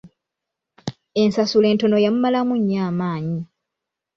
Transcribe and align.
Ensasula 1.21 1.67
entono 1.73 1.97
yamumalamu 2.05 2.53
nnyo 2.59 2.79
amaanyi. 2.89 3.41